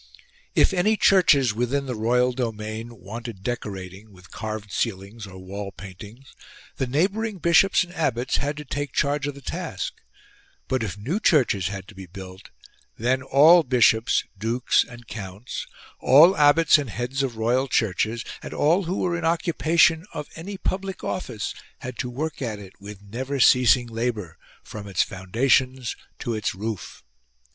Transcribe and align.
If 0.55 0.73
any 0.73 0.97
churches, 0.97 1.53
within 1.53 1.85
the 1.85 1.93
royal 1.93 2.31
domain, 2.33 2.97
wanted 2.99 3.43
decorating 3.43 4.11
with 4.11 4.31
carved 4.31 4.71
ceilings 4.71 5.27
or 5.27 5.37
wall 5.37 5.71
paintings, 5.71 6.33
the 6.77 6.87
neighbouring 6.87 7.37
bishops 7.37 7.83
and 7.83 7.93
abbots 7.93 8.37
had 8.37 8.57
to 8.57 8.65
take 8.65 8.93
charge 8.93 9.27
of 9.27 9.35
the 9.35 9.41
task; 9.43 9.93
but 10.67 10.81
if 10.81 10.97
new 10.97 11.19
churches 11.19 11.67
had 11.67 11.87
to 11.87 11.93
be 11.93 12.07
built 12.07 12.49
then 12.97 13.21
all 13.21 13.61
bishops, 13.61 14.23
dukes 14.35 14.83
and 14.83 15.07
counts, 15.07 15.67
all 15.99 16.35
abbots 16.35 16.79
and 16.79 16.89
heads 16.89 17.21
of 17.21 17.37
royal 17.37 17.67
churches 17.67 18.25
and 18.41 18.55
all 18.55 18.85
who 18.85 19.01
were 19.01 19.15
in 19.15 19.23
occupation 19.23 20.07
of 20.15 20.27
any 20.35 20.57
public 20.57 21.03
office 21.03 21.53
had 21.81 21.95
to 21.99 22.09
work 22.09 22.41
at 22.41 22.57
it 22.57 22.73
with 22.79 23.03
never 23.03 23.39
ceasing 23.39 23.85
labour 23.85 24.39
from 24.63 24.87
its 24.87 25.03
foundations 25.03 25.95
to 26.17 26.33
its 26.33 26.55
roof. 26.55 27.03